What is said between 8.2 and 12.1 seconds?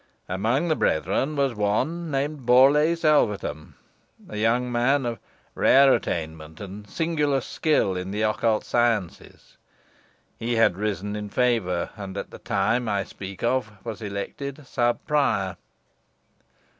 occult sciences. He had risen in favour,